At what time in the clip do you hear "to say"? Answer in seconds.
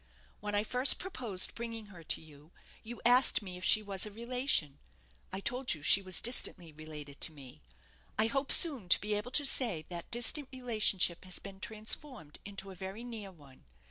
9.29-9.85